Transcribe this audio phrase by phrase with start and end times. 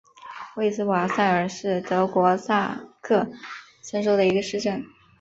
[0.55, 3.27] 魏斯瓦塞尔是德国萨克
[3.83, 4.83] 森州的一个市镇。